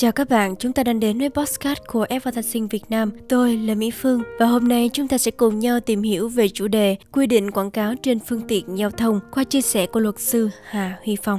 Chào 0.00 0.12
các 0.12 0.28
bạn, 0.28 0.56
chúng 0.56 0.72
ta 0.72 0.82
đang 0.82 1.00
đến 1.00 1.18
với 1.18 1.30
podcast 1.30 1.78
của 1.86 2.06
Advertising 2.08 2.68
Việt 2.68 2.82
Nam. 2.90 3.10
Tôi 3.28 3.56
là 3.56 3.74
Mỹ 3.74 3.90
Phương 3.90 4.22
và 4.38 4.46
hôm 4.46 4.68
nay 4.68 4.90
chúng 4.92 5.08
ta 5.08 5.18
sẽ 5.18 5.30
cùng 5.30 5.58
nhau 5.58 5.80
tìm 5.80 6.02
hiểu 6.02 6.28
về 6.28 6.48
chủ 6.48 6.68
đề 6.68 6.96
quy 7.12 7.26
định 7.26 7.50
quảng 7.50 7.70
cáo 7.70 7.94
trên 8.02 8.18
phương 8.18 8.42
tiện 8.48 8.78
giao 8.78 8.90
thông 8.90 9.20
qua 9.32 9.44
chia 9.44 9.60
sẻ 9.60 9.86
của 9.86 10.00
luật 10.00 10.18
sư 10.18 10.50
Hà 10.64 10.98
Huy 11.04 11.16
Phong. 11.22 11.38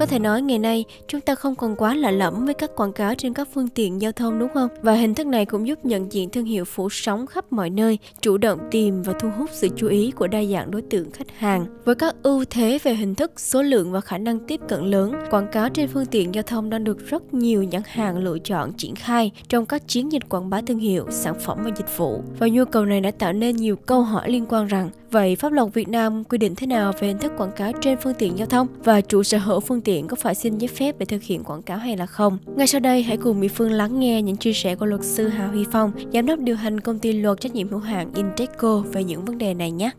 Có 0.00 0.06
thể 0.06 0.18
nói 0.18 0.42
ngày 0.42 0.58
nay 0.58 0.84
chúng 1.08 1.20
ta 1.20 1.34
không 1.34 1.54
còn 1.54 1.76
quá 1.76 1.94
lạ 1.94 2.10
lẫm 2.10 2.44
với 2.44 2.54
các 2.54 2.76
quảng 2.76 2.92
cáo 2.92 3.14
trên 3.14 3.34
các 3.34 3.48
phương 3.54 3.68
tiện 3.68 4.00
giao 4.00 4.12
thông 4.12 4.38
đúng 4.38 4.48
không? 4.54 4.68
Và 4.82 4.92
hình 4.92 5.14
thức 5.14 5.26
này 5.26 5.44
cũng 5.44 5.66
giúp 5.66 5.84
nhận 5.84 6.12
diện 6.12 6.30
thương 6.30 6.44
hiệu 6.44 6.64
phủ 6.64 6.88
sóng 6.90 7.26
khắp 7.26 7.52
mọi 7.52 7.70
nơi, 7.70 7.98
chủ 8.20 8.38
động 8.38 8.58
tìm 8.70 9.02
và 9.02 9.12
thu 9.20 9.30
hút 9.38 9.50
sự 9.52 9.68
chú 9.76 9.88
ý 9.88 10.10
của 10.10 10.26
đa 10.26 10.44
dạng 10.44 10.70
đối 10.70 10.82
tượng 10.82 11.10
khách 11.10 11.38
hàng. 11.38 11.66
Với 11.84 11.94
các 11.94 12.14
ưu 12.22 12.44
thế 12.50 12.78
về 12.82 12.94
hình 12.94 13.14
thức, 13.14 13.32
số 13.36 13.62
lượng 13.62 13.92
và 13.92 14.00
khả 14.00 14.18
năng 14.18 14.40
tiếp 14.40 14.60
cận 14.68 14.90
lớn, 14.90 15.14
quảng 15.30 15.48
cáo 15.52 15.68
trên 15.68 15.88
phương 15.88 16.06
tiện 16.06 16.34
giao 16.34 16.42
thông 16.42 16.70
đang 16.70 16.84
được 16.84 17.06
rất 17.08 17.34
nhiều 17.34 17.62
nhãn 17.62 17.82
hàng 17.86 18.18
lựa 18.18 18.38
chọn 18.38 18.72
triển 18.72 18.94
khai 18.94 19.30
trong 19.48 19.66
các 19.66 19.88
chiến 19.88 20.12
dịch 20.12 20.28
quảng 20.28 20.50
bá 20.50 20.60
thương 20.60 20.78
hiệu, 20.78 21.06
sản 21.10 21.34
phẩm 21.44 21.58
và 21.64 21.70
dịch 21.76 21.96
vụ. 21.96 22.22
Và 22.38 22.48
nhu 22.48 22.64
cầu 22.64 22.84
này 22.84 23.00
đã 23.00 23.10
tạo 23.10 23.32
nên 23.32 23.56
nhiều 23.56 23.76
câu 23.76 24.02
hỏi 24.02 24.30
liên 24.30 24.46
quan 24.48 24.66
rằng 24.66 24.90
Vậy 25.10 25.36
pháp 25.36 25.52
luật 25.52 25.74
Việt 25.74 25.88
Nam 25.88 26.24
quy 26.24 26.38
định 26.38 26.54
thế 26.54 26.66
nào 26.66 26.92
về 27.00 27.08
hình 27.08 27.18
thức 27.18 27.32
quảng 27.36 27.52
cáo 27.56 27.72
trên 27.80 27.98
phương 28.02 28.14
tiện 28.14 28.38
giao 28.38 28.46
thông 28.46 28.66
và 28.84 29.00
chủ 29.00 29.22
sở 29.22 29.38
hữu 29.38 29.60
phương 29.60 29.80
tiện 29.80 29.89
có 30.08 30.16
phải 30.16 30.34
xin 30.34 30.58
giấy 30.58 30.68
phép 30.68 30.98
để 30.98 31.06
thực 31.06 31.22
hiện 31.22 31.44
quảng 31.44 31.62
cáo 31.62 31.78
hay 31.78 31.96
là 31.96 32.06
không? 32.06 32.38
Ngay 32.56 32.66
sau 32.66 32.80
đây 32.80 33.02
hãy 33.02 33.16
cùng 33.16 33.40
Mỹ 33.40 33.48
Phương 33.48 33.72
lắng 33.72 34.00
nghe 34.00 34.22
những 34.22 34.36
chia 34.36 34.52
sẻ 34.52 34.74
của 34.74 34.86
luật 34.86 35.04
sư 35.04 35.28
Hà 35.28 35.46
Huy 35.46 35.64
Phong, 35.72 35.92
giám 36.12 36.26
đốc 36.26 36.38
điều 36.38 36.56
hành 36.56 36.80
công 36.80 36.98
ty 36.98 37.12
luật 37.12 37.40
trách 37.40 37.54
nhiệm 37.54 37.68
hữu 37.68 37.80
hạn 37.80 38.12
Inteco 38.14 38.82
về 38.92 39.04
những 39.04 39.24
vấn 39.24 39.38
đề 39.38 39.54
này 39.54 39.70
nhé. 39.70 39.90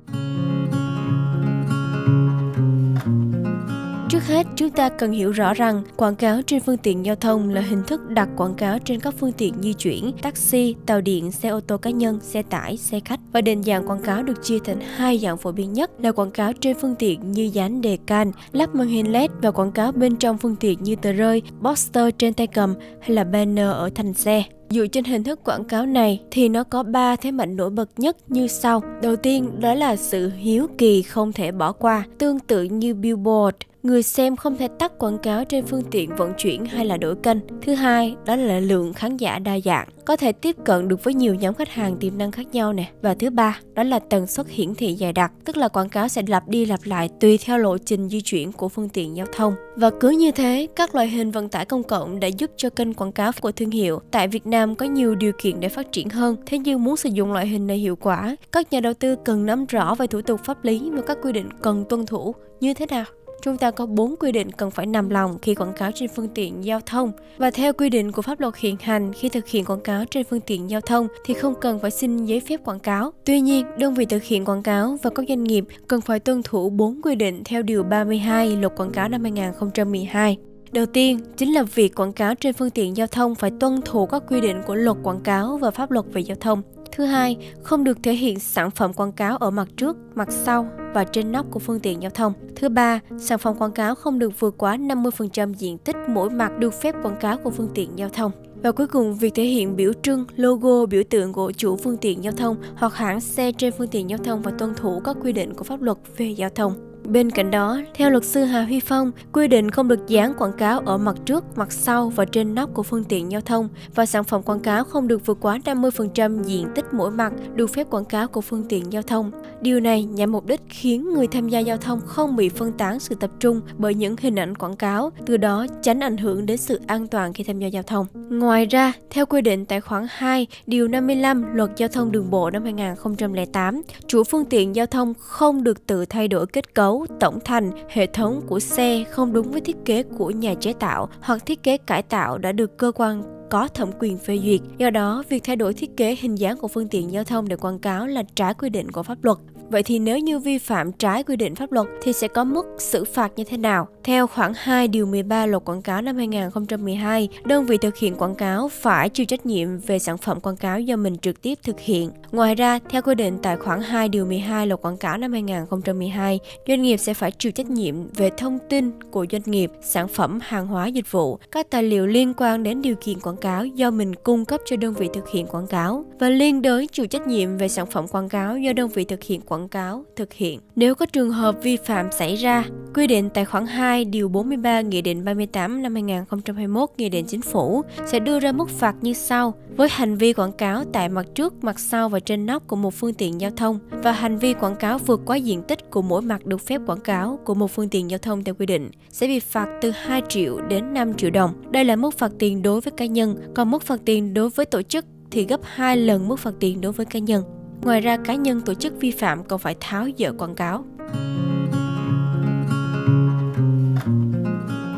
Trước 4.21 4.33
hết, 4.33 4.47
chúng 4.55 4.69
ta 4.69 4.89
cần 4.89 5.11
hiểu 5.11 5.31
rõ 5.31 5.53
rằng 5.53 5.83
quảng 5.97 6.15
cáo 6.15 6.41
trên 6.41 6.59
phương 6.59 6.77
tiện 6.77 7.05
giao 7.05 7.15
thông 7.15 7.49
là 7.49 7.61
hình 7.61 7.83
thức 7.87 8.09
đặt 8.09 8.29
quảng 8.37 8.53
cáo 8.53 8.79
trên 8.79 8.99
các 8.99 9.13
phương 9.19 9.31
tiện 9.31 9.53
di 9.61 9.73
chuyển, 9.73 10.11
taxi, 10.21 10.75
tàu 10.85 11.01
điện, 11.01 11.31
xe 11.31 11.49
ô 11.49 11.59
tô 11.59 11.77
cá 11.77 11.89
nhân, 11.89 12.19
xe 12.21 12.41
tải, 12.41 12.77
xe 12.77 12.99
khách. 13.05 13.19
Và 13.33 13.41
định 13.41 13.63
dạng 13.63 13.87
quảng 13.87 14.01
cáo 14.01 14.23
được 14.23 14.43
chia 14.43 14.59
thành 14.63 14.79
hai 14.95 15.17
dạng 15.17 15.37
phổ 15.37 15.51
biến 15.51 15.73
nhất 15.73 15.91
là 15.99 16.11
quảng 16.11 16.31
cáo 16.31 16.53
trên 16.53 16.77
phương 16.81 16.95
tiện 16.95 17.31
như 17.31 17.49
dán 17.53 17.81
đề 17.81 17.97
can, 18.05 18.31
lắp 18.51 18.75
màn 18.75 18.87
hình 18.87 19.11
LED 19.11 19.31
và 19.41 19.51
quảng 19.51 19.71
cáo 19.71 19.91
bên 19.91 20.15
trong 20.15 20.37
phương 20.37 20.55
tiện 20.55 20.83
như 20.83 20.95
tờ 20.95 21.11
rơi, 21.11 21.41
poster 21.63 22.09
trên 22.17 22.33
tay 22.33 22.47
cầm 22.47 22.75
hay 23.01 23.09
là 23.09 23.23
banner 23.23 23.69
ở 23.69 23.89
thành 23.95 24.13
xe. 24.13 24.43
Dựa 24.69 24.87
trên 24.87 25.03
hình 25.03 25.23
thức 25.23 25.39
quảng 25.43 25.63
cáo 25.63 25.85
này 25.85 26.21
thì 26.31 26.49
nó 26.49 26.63
có 26.63 26.83
3 26.83 27.15
thế 27.15 27.31
mạnh 27.31 27.55
nổi 27.55 27.69
bật 27.69 27.89
nhất 27.97 28.17
như 28.27 28.47
sau. 28.47 28.83
Đầu 29.01 29.15
tiên 29.15 29.59
đó 29.59 29.73
là 29.73 29.95
sự 29.95 30.31
hiếu 30.37 30.67
kỳ 30.77 31.01
không 31.01 31.33
thể 31.33 31.51
bỏ 31.51 31.71
qua, 31.71 32.03
tương 32.17 32.39
tự 32.39 32.63
như 32.63 32.93
billboard, 32.93 33.55
người 33.83 34.03
xem 34.03 34.35
không 34.35 34.57
thể 34.57 34.67
tắt 34.67 34.97
quảng 34.97 35.17
cáo 35.17 35.45
trên 35.45 35.65
phương 35.65 35.83
tiện 35.91 36.15
vận 36.15 36.33
chuyển 36.37 36.65
hay 36.65 36.85
là 36.85 36.97
đổi 36.97 37.15
kênh. 37.15 37.37
Thứ 37.61 37.73
hai, 37.73 38.15
đó 38.25 38.35
là 38.35 38.59
lượng 38.59 38.93
khán 38.93 39.17
giả 39.17 39.39
đa 39.39 39.59
dạng, 39.59 39.87
có 40.05 40.15
thể 40.15 40.31
tiếp 40.31 40.55
cận 40.65 40.87
được 40.87 41.03
với 41.03 41.13
nhiều 41.13 41.35
nhóm 41.35 41.53
khách 41.53 41.69
hàng 41.69 41.97
tiềm 41.97 42.17
năng 42.17 42.31
khác 42.31 42.47
nhau 42.51 42.73
nè. 42.73 42.91
Và 43.01 43.13
thứ 43.13 43.29
ba, 43.29 43.59
đó 43.73 43.83
là 43.83 43.99
tần 43.99 44.27
suất 44.27 44.49
hiển 44.49 44.75
thị 44.75 44.93
dài 44.93 45.13
đặc, 45.13 45.31
tức 45.45 45.57
là 45.57 45.67
quảng 45.67 45.89
cáo 45.89 46.07
sẽ 46.07 46.21
lặp 46.27 46.47
đi 46.47 46.65
lặp 46.65 46.79
lại 46.83 47.09
tùy 47.19 47.37
theo 47.45 47.57
lộ 47.57 47.77
trình 47.77 48.09
di 48.09 48.21
chuyển 48.21 48.51
của 48.51 48.69
phương 48.69 48.89
tiện 48.89 49.15
giao 49.15 49.25
thông. 49.33 49.53
Và 49.75 49.89
cứ 49.99 50.09
như 50.09 50.31
thế, 50.31 50.67
các 50.75 50.95
loại 50.95 51.07
hình 51.07 51.31
vận 51.31 51.49
tải 51.49 51.65
công 51.65 51.83
cộng 51.83 52.19
đã 52.19 52.27
giúp 52.27 52.51
cho 52.57 52.69
kênh 52.69 52.93
quảng 52.93 53.11
cáo 53.11 53.31
của 53.41 53.51
thương 53.51 53.71
hiệu 53.71 53.99
tại 54.11 54.27
Việt 54.27 54.47
Nam 54.47 54.75
có 54.75 54.85
nhiều 54.85 55.15
điều 55.15 55.31
kiện 55.37 55.59
để 55.59 55.69
phát 55.69 55.91
triển 55.91 56.09
hơn. 56.09 56.35
Thế 56.45 56.57
nhưng 56.57 56.83
muốn 56.83 56.97
sử 56.97 57.09
dụng 57.09 57.33
loại 57.33 57.47
hình 57.47 57.67
này 57.67 57.77
hiệu 57.77 57.95
quả, 57.95 58.35
các 58.51 58.73
nhà 58.73 58.79
đầu 58.79 58.93
tư 58.93 59.15
cần 59.25 59.45
nắm 59.45 59.65
rõ 59.65 59.95
về 59.95 60.07
thủ 60.07 60.21
tục 60.21 60.39
pháp 60.43 60.63
lý 60.63 60.89
và 60.93 61.01
các 61.01 61.17
quy 61.23 61.31
định 61.31 61.49
cần 61.61 61.85
tuân 61.89 62.05
thủ 62.05 62.35
như 62.59 62.73
thế 62.73 62.85
nào 62.85 63.05
chúng 63.41 63.57
ta 63.57 63.71
có 63.71 63.85
4 63.85 64.15
quy 64.19 64.31
định 64.31 64.51
cần 64.51 64.71
phải 64.71 64.85
nằm 64.85 65.09
lòng 65.09 65.37
khi 65.41 65.55
quảng 65.55 65.73
cáo 65.73 65.91
trên 65.91 66.09
phương 66.15 66.27
tiện 66.27 66.65
giao 66.65 66.79
thông. 66.85 67.11
Và 67.37 67.51
theo 67.51 67.73
quy 67.73 67.89
định 67.89 68.11
của 68.11 68.21
pháp 68.21 68.39
luật 68.39 68.55
hiện 68.57 68.77
hành, 68.81 69.13
khi 69.13 69.29
thực 69.29 69.47
hiện 69.47 69.65
quảng 69.65 69.81
cáo 69.81 70.05
trên 70.05 70.23
phương 70.29 70.41
tiện 70.41 70.69
giao 70.69 70.81
thông 70.81 71.07
thì 71.25 71.33
không 71.33 71.53
cần 71.61 71.79
phải 71.79 71.91
xin 71.91 72.25
giấy 72.25 72.39
phép 72.39 72.59
quảng 72.65 72.79
cáo. 72.79 73.11
Tuy 73.25 73.41
nhiên, 73.41 73.65
đơn 73.77 73.93
vị 73.93 74.05
thực 74.05 74.23
hiện 74.23 74.45
quảng 74.45 74.63
cáo 74.63 74.97
và 75.03 75.09
các 75.15 75.25
doanh 75.27 75.43
nghiệp 75.43 75.65
cần 75.87 76.01
phải 76.01 76.19
tuân 76.19 76.43
thủ 76.43 76.69
4 76.69 77.01
quy 77.01 77.15
định 77.15 77.41
theo 77.45 77.61
điều 77.61 77.83
32 77.83 78.55
Luật 78.55 78.73
quảng 78.75 78.91
cáo 78.91 79.09
năm 79.09 79.23
2012. 79.23 80.37
Đầu 80.71 80.85
tiên, 80.85 81.19
chính 81.37 81.53
là 81.53 81.63
việc 81.63 81.95
quảng 81.95 82.13
cáo 82.13 82.35
trên 82.35 82.53
phương 82.53 82.69
tiện 82.69 82.97
giao 82.97 83.07
thông 83.07 83.35
phải 83.35 83.51
tuân 83.59 83.81
thủ 83.85 84.05
các 84.05 84.23
quy 84.27 84.41
định 84.41 84.61
của 84.67 84.75
luật 84.75 84.97
quảng 85.03 85.19
cáo 85.23 85.57
và 85.57 85.71
pháp 85.71 85.91
luật 85.91 86.05
về 86.13 86.21
giao 86.21 86.37
thông. 86.39 86.61
Thứ 86.91 87.05
hai, 87.05 87.37
không 87.63 87.83
được 87.83 87.97
thể 88.03 88.13
hiện 88.13 88.39
sản 88.39 88.71
phẩm 88.71 88.93
quảng 88.93 89.11
cáo 89.11 89.37
ở 89.37 89.51
mặt 89.51 89.67
trước, 89.77 89.97
mặt 90.15 90.27
sau 90.31 90.67
và 90.93 91.03
trên 91.03 91.31
nóc 91.31 91.45
của 91.51 91.59
phương 91.59 91.79
tiện 91.79 92.01
giao 92.01 92.11
thông. 92.11 92.33
Thứ 92.55 92.69
ba, 92.69 92.99
sản 93.17 93.39
phẩm 93.39 93.55
quảng 93.59 93.71
cáo 93.71 93.95
không 93.95 94.19
được 94.19 94.39
vượt 94.39 94.57
quá 94.57 94.77
50% 94.77 95.53
diện 95.53 95.77
tích 95.77 95.95
mỗi 96.09 96.29
mặt 96.29 96.51
được 96.59 96.73
phép 96.73 96.95
quảng 97.03 97.19
cáo 97.19 97.37
của 97.37 97.49
phương 97.49 97.69
tiện 97.73 97.89
giao 97.95 98.09
thông. 98.09 98.31
Và 98.63 98.71
cuối 98.71 98.87
cùng, 98.87 99.17
việc 99.17 99.35
thể 99.35 99.43
hiện 99.43 99.75
biểu 99.75 99.93
trưng, 100.01 100.25
logo, 100.35 100.85
biểu 100.85 101.03
tượng 101.09 101.33
của 101.33 101.51
chủ 101.51 101.75
phương 101.75 101.97
tiện 101.97 102.23
giao 102.23 102.33
thông 102.33 102.55
hoặc 102.75 102.95
hãng 102.95 103.21
xe 103.21 103.51
trên 103.51 103.73
phương 103.77 103.87
tiện 103.87 104.09
giao 104.09 104.19
thông 104.19 104.41
và 104.41 104.51
tuân 104.51 104.75
thủ 104.75 104.99
các 104.99 105.17
quy 105.21 105.33
định 105.33 105.53
của 105.53 105.63
pháp 105.63 105.81
luật 105.81 105.97
về 106.17 106.25
giao 106.25 106.49
thông. 106.49 106.90
Bên 107.05 107.29
cạnh 107.29 107.51
đó, 107.51 107.81
theo 107.93 108.09
luật 108.09 108.25
sư 108.25 108.43
Hà 108.43 108.61
Huy 108.63 108.79
Phong, 108.79 109.11
quy 109.31 109.47
định 109.47 109.71
không 109.71 109.87
được 109.87 110.07
dán 110.07 110.33
quảng 110.33 110.53
cáo 110.57 110.79
ở 110.79 110.97
mặt 110.97 111.15
trước, 111.25 111.57
mặt 111.57 111.71
sau 111.71 112.09
và 112.09 112.25
trên 112.25 112.55
nóc 112.55 112.73
của 112.73 112.83
phương 112.83 113.03
tiện 113.03 113.31
giao 113.31 113.41
thông 113.41 113.69
và 113.95 114.05
sản 114.05 114.23
phẩm 114.23 114.43
quảng 114.43 114.59
cáo 114.59 114.83
không 114.83 115.07
được 115.07 115.25
vượt 115.25 115.37
quá 115.41 115.59
50% 115.65 116.43
diện 116.43 116.67
tích 116.75 116.85
mỗi 116.93 117.11
mặt 117.11 117.33
được 117.55 117.67
phép 117.67 117.87
quảng 117.89 118.05
cáo 118.05 118.27
của 118.27 118.41
phương 118.41 118.63
tiện 118.69 118.93
giao 118.93 119.01
thông. 119.01 119.31
Điều 119.61 119.79
này 119.79 120.03
nhằm 120.03 120.31
mục 120.31 120.45
đích 120.45 120.61
khiến 120.69 121.13
người 121.13 121.27
tham 121.27 121.49
gia 121.49 121.59
giao 121.59 121.77
thông 121.77 122.01
không 122.05 122.35
bị 122.35 122.49
phân 122.49 122.71
tán 122.71 122.99
sự 122.99 123.15
tập 123.15 123.31
trung 123.39 123.61
bởi 123.77 123.93
những 123.93 124.15
hình 124.19 124.39
ảnh 124.39 124.55
quảng 124.55 124.75
cáo, 124.75 125.11
từ 125.25 125.37
đó 125.37 125.65
tránh 125.81 125.99
ảnh 125.99 126.17
hưởng 126.17 126.45
đến 126.45 126.57
sự 126.57 126.79
an 126.87 127.07
toàn 127.07 127.33
khi 127.33 127.43
tham 127.43 127.59
gia 127.59 127.67
giao 127.67 127.83
thông. 127.83 128.05
Ngoài 128.29 128.65
ra, 128.65 128.93
theo 129.09 129.25
quy 129.25 129.41
định 129.41 129.65
tại 129.65 129.81
khoản 129.81 130.05
2, 130.09 130.47
điều 130.67 130.87
55 130.87 131.45
Luật 131.53 131.69
Giao 131.77 131.89
thông 131.89 132.11
Đường 132.11 132.29
bộ 132.29 132.49
năm 132.49 132.63
2008, 132.63 133.81
chủ 134.07 134.23
phương 134.23 134.45
tiện 134.45 134.75
giao 134.75 134.85
thông 134.85 135.13
không 135.19 135.63
được 135.63 135.87
tự 135.87 136.05
thay 136.05 136.27
đổi 136.27 136.47
kết 136.47 136.73
cấu 136.73 136.90
cấu, 136.91 137.05
tổng 137.19 137.39
thành, 137.45 137.71
hệ 137.89 138.07
thống 138.07 138.41
của 138.47 138.59
xe 138.59 139.03
không 139.09 139.33
đúng 139.33 139.51
với 139.51 139.61
thiết 139.61 139.77
kế 139.85 140.03
của 140.03 140.29
nhà 140.29 140.53
chế 140.53 140.73
tạo 140.73 141.09
hoặc 141.21 141.45
thiết 141.45 141.63
kế 141.63 141.77
cải 141.77 142.03
tạo 142.03 142.37
đã 142.37 142.51
được 142.51 142.77
cơ 142.77 142.91
quan 142.95 143.23
có 143.49 143.67
thẩm 143.67 143.89
quyền 143.99 144.17
phê 144.17 144.37
duyệt. 144.37 144.59
Do 144.77 144.89
đó, 144.89 145.23
việc 145.29 145.43
thay 145.43 145.55
đổi 145.55 145.73
thiết 145.73 145.97
kế 145.97 146.15
hình 146.19 146.35
dáng 146.35 146.57
của 146.57 146.67
phương 146.67 146.87
tiện 146.87 147.11
giao 147.11 147.23
thông 147.23 147.47
để 147.47 147.55
quảng 147.55 147.79
cáo 147.79 148.07
là 148.07 148.23
trái 148.35 148.53
quy 148.53 148.69
định 148.69 148.91
của 148.91 149.03
pháp 149.03 149.23
luật. 149.23 149.37
Vậy 149.71 149.83
thì 149.83 149.99
nếu 149.99 150.19
như 150.19 150.39
vi 150.39 150.57
phạm 150.57 150.91
trái 150.91 151.23
quy 151.23 151.35
định 151.35 151.55
pháp 151.55 151.71
luật 151.71 151.87
thì 152.01 152.13
sẽ 152.13 152.27
có 152.27 152.43
mức 152.43 152.65
xử 152.77 153.03
phạt 153.03 153.31
như 153.35 153.43
thế 153.43 153.57
nào? 153.57 153.87
Theo 154.03 154.27
khoản 154.27 154.51
2 154.55 154.87
điều 154.87 155.05
13 155.05 155.45
luật 155.45 155.65
quảng 155.65 155.81
cáo 155.81 156.01
năm 156.01 156.17
2012, 156.17 157.29
đơn 157.43 157.65
vị 157.65 157.77
thực 157.77 157.97
hiện 157.97 158.15
quảng 158.15 158.35
cáo 158.35 158.69
phải 158.69 159.09
chịu 159.09 159.25
trách 159.25 159.45
nhiệm 159.45 159.77
về 159.77 159.99
sản 159.99 160.17
phẩm 160.17 160.39
quảng 160.39 160.55
cáo 160.55 160.79
do 160.79 160.95
mình 160.95 161.17
trực 161.17 161.41
tiếp 161.41 161.59
thực 161.63 161.79
hiện. 161.79 162.11
Ngoài 162.31 162.55
ra, 162.55 162.79
theo 162.89 163.01
quy 163.01 163.15
định 163.15 163.37
tại 163.41 163.57
khoản 163.57 163.81
2 163.81 164.09
điều 164.09 164.25
12 164.25 164.67
luật 164.67 164.81
quảng 164.81 164.97
cáo 164.97 165.17
năm 165.17 165.31
2012, 165.31 166.39
doanh 166.67 166.81
nghiệp 166.81 166.97
sẽ 166.97 167.13
phải 167.13 167.31
chịu 167.31 167.51
trách 167.51 167.69
nhiệm 167.69 167.95
về 168.13 168.29
thông 168.37 168.59
tin 168.69 168.91
của 169.11 169.25
doanh 169.31 169.41
nghiệp, 169.45 169.71
sản 169.81 170.07
phẩm, 170.07 170.39
hàng 170.43 170.67
hóa, 170.67 170.87
dịch 170.87 171.11
vụ, 171.11 171.39
các 171.51 171.69
tài 171.69 171.83
liệu 171.83 172.07
liên 172.07 172.33
quan 172.37 172.63
đến 172.63 172.81
điều 172.81 172.95
kiện 172.95 173.19
quảng 173.19 173.37
cáo 173.37 173.65
do 173.65 173.91
mình 173.91 174.15
cung 174.15 174.45
cấp 174.45 174.61
cho 174.65 174.75
đơn 174.75 174.93
vị 174.93 175.09
thực 175.13 175.29
hiện 175.29 175.47
quảng 175.47 175.67
cáo 175.67 176.05
và 176.19 176.29
liên 176.29 176.61
đới 176.61 176.87
chịu 176.87 177.07
trách 177.07 177.27
nhiệm 177.27 177.57
về 177.57 177.67
sản 177.67 177.85
phẩm 177.85 178.07
quảng 178.07 178.29
cáo 178.29 178.57
do 178.57 178.73
đơn 178.73 178.89
vị 178.89 179.03
thực 179.03 179.23
hiện 179.23 179.41
quảng 179.41 179.60
cáo 179.67 180.05
thực 180.15 180.33
hiện. 180.33 180.59
Nếu 180.75 180.95
có 180.95 181.05
trường 181.05 181.31
hợp 181.31 181.55
vi 181.63 181.77
phạm 181.77 182.11
xảy 182.11 182.35
ra, 182.35 182.65
quy 182.93 183.07
định 183.07 183.29
tại 183.33 183.45
khoản 183.45 183.65
2 183.65 184.05
điều 184.05 184.29
43 184.29 184.81
Nghị 184.81 185.01
định 185.01 185.25
38 185.25 185.81
năm 185.83 185.93
2021 185.93 186.89
Nghị 186.97 187.09
định 187.09 187.25
Chính 187.25 187.41
phủ 187.41 187.81
sẽ 188.05 188.19
đưa 188.19 188.39
ra 188.39 188.51
mức 188.51 188.69
phạt 188.69 188.95
như 189.01 189.13
sau 189.13 189.53
với 189.75 189.89
hành 189.91 190.15
vi 190.15 190.33
quảng 190.33 190.51
cáo 190.51 190.83
tại 190.93 191.09
mặt 191.09 191.25
trước, 191.35 191.63
mặt 191.63 191.79
sau 191.79 192.09
và 192.09 192.19
trên 192.19 192.45
nóc 192.45 192.67
của 192.67 192.75
một 192.75 192.93
phương 192.93 193.13
tiện 193.13 193.41
giao 193.41 193.51
thông 193.51 193.79
và 193.91 194.11
hành 194.11 194.37
vi 194.37 194.53
quảng 194.53 194.75
cáo 194.75 194.97
vượt 194.97 195.21
quá 195.25 195.35
diện 195.35 195.63
tích 195.63 195.91
của 195.91 196.01
mỗi 196.01 196.21
mặt 196.21 196.45
được 196.45 196.61
phép 196.61 196.81
quảng 196.87 196.99
cáo 196.99 197.39
của 197.45 197.53
một 197.53 197.71
phương 197.71 197.89
tiện 197.89 198.09
giao 198.09 198.17
thông 198.17 198.43
theo 198.43 198.55
quy 198.55 198.65
định 198.65 198.89
sẽ 199.09 199.27
bị 199.27 199.39
phạt 199.39 199.67
từ 199.81 199.91
2 199.91 200.21
triệu 200.29 200.61
đến 200.61 200.93
5 200.93 201.13
triệu 201.13 201.29
đồng. 201.29 201.71
Đây 201.71 201.85
là 201.85 201.95
mức 201.95 202.17
phạt 202.17 202.31
tiền 202.39 202.61
đối 202.61 202.81
với 202.81 202.91
cá 202.91 203.05
nhân, 203.05 203.35
còn 203.55 203.71
mức 203.71 203.83
phạt 203.83 203.99
tiền 204.05 204.33
đối 204.33 204.49
với 204.49 204.65
tổ 204.65 204.81
chức 204.81 205.05
thì 205.31 205.45
gấp 205.45 205.59
2 205.63 205.97
lần 205.97 206.27
mức 206.27 206.39
phạt 206.39 206.53
tiền 206.59 206.81
đối 206.81 206.91
với 206.91 207.05
cá 207.05 207.19
nhân. 207.19 207.43
Ngoài 207.81 208.01
ra, 208.01 208.17
cá 208.17 208.35
nhân 208.35 208.61
tổ 208.61 208.73
chức 208.73 208.93
vi 208.99 209.11
phạm 209.11 209.43
còn 209.43 209.59
phải 209.59 209.75
tháo 209.79 210.07
dỡ 210.17 210.33
quảng 210.37 210.55
cáo. 210.55 210.85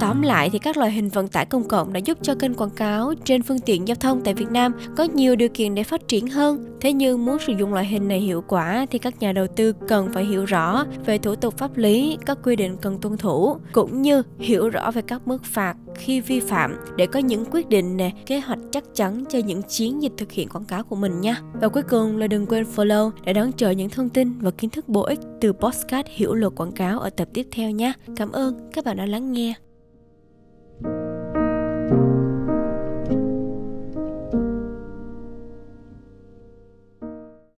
Tóm 0.03 0.21
lại 0.21 0.49
thì 0.49 0.59
các 0.59 0.77
loại 0.77 0.91
hình 0.91 1.09
vận 1.09 1.27
tải 1.27 1.45
công 1.45 1.67
cộng 1.67 1.93
đã 1.93 1.97
giúp 1.97 2.17
cho 2.21 2.35
kênh 2.35 2.53
quảng 2.53 2.69
cáo 2.69 3.13
trên 3.25 3.43
phương 3.43 3.59
tiện 3.59 3.87
giao 3.87 3.95
thông 3.95 4.21
tại 4.23 4.33
Việt 4.33 4.51
Nam 4.51 4.73
có 4.97 5.03
nhiều 5.03 5.35
điều 5.35 5.49
kiện 5.49 5.75
để 5.75 5.83
phát 5.83 6.07
triển 6.07 6.27
hơn. 6.27 6.77
Thế 6.81 6.93
nhưng 6.93 7.25
muốn 7.25 7.37
sử 7.39 7.53
dụng 7.59 7.73
loại 7.73 7.85
hình 7.85 8.07
này 8.07 8.19
hiệu 8.19 8.43
quả 8.47 8.85
thì 8.91 8.99
các 8.99 9.19
nhà 9.19 9.31
đầu 9.31 9.47
tư 9.47 9.73
cần 9.87 10.09
phải 10.13 10.25
hiểu 10.25 10.45
rõ 10.45 10.85
về 11.05 11.17
thủ 11.17 11.35
tục 11.35 11.57
pháp 11.57 11.77
lý, 11.77 12.17
các 12.25 12.37
quy 12.43 12.55
định 12.55 12.77
cần 12.81 12.97
tuân 13.01 13.17
thủ 13.17 13.57
cũng 13.71 14.01
như 14.01 14.23
hiểu 14.39 14.69
rõ 14.69 14.91
về 14.91 15.01
các 15.01 15.27
mức 15.27 15.43
phạt 15.43 15.75
khi 15.95 16.21
vi 16.21 16.39
phạm 16.39 16.75
để 16.95 17.05
có 17.05 17.19
những 17.19 17.45
quyết 17.51 17.69
định 17.69 17.97
nè, 17.97 18.11
kế 18.25 18.39
hoạch 18.39 18.59
chắc 18.71 18.83
chắn 18.95 19.23
cho 19.29 19.39
những 19.39 19.61
chiến 19.61 20.01
dịch 20.01 20.13
thực 20.17 20.31
hiện 20.31 20.49
quảng 20.49 20.65
cáo 20.65 20.83
của 20.83 20.95
mình 20.95 21.21
nha. 21.21 21.35
Và 21.53 21.67
cuối 21.67 21.83
cùng 21.83 22.17
là 22.17 22.27
đừng 22.27 22.45
quên 22.45 22.65
follow 22.75 23.11
để 23.23 23.33
đón 23.33 23.51
chờ 23.51 23.71
những 23.71 23.89
thông 23.89 24.09
tin 24.09 24.39
và 24.39 24.51
kiến 24.51 24.69
thức 24.69 24.89
bổ 24.89 25.01
ích 25.01 25.19
từ 25.41 25.53
podcast 25.53 26.07
hiểu 26.09 26.33
luật 26.33 26.53
quảng 26.55 26.71
cáo 26.71 26.99
ở 26.99 27.09
tập 27.09 27.27
tiếp 27.33 27.47
theo 27.51 27.71
nha. 27.71 27.93
Cảm 28.15 28.31
ơn 28.31 28.69
các 28.73 28.85
bạn 28.85 28.97
đã 28.97 29.05
lắng 29.05 29.31
nghe. 29.31 29.53